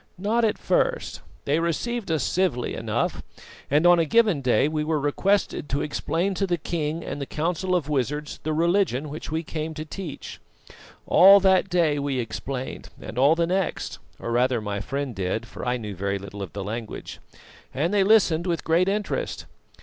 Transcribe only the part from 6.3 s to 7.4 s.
to the king and the